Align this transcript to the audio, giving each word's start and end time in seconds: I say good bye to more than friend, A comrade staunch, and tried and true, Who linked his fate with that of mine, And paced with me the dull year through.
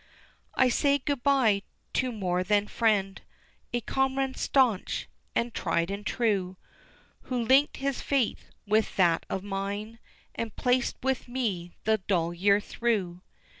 I 0.55 0.69
say 0.69 0.97
good 0.97 1.21
bye 1.21 1.61
to 1.93 2.11
more 2.11 2.43
than 2.43 2.65
friend, 2.67 3.21
A 3.71 3.81
comrade 3.81 4.35
staunch, 4.35 5.07
and 5.35 5.53
tried 5.53 5.91
and 5.91 6.03
true, 6.03 6.57
Who 7.29 7.39
linked 7.39 7.77
his 7.77 8.01
fate 8.01 8.47
with 8.65 8.95
that 8.95 9.27
of 9.29 9.43
mine, 9.43 9.99
And 10.33 10.55
paced 10.55 10.95
with 11.03 11.27
me 11.27 11.73
the 11.83 11.99
dull 11.99 12.33
year 12.33 12.59
through. 12.59 13.21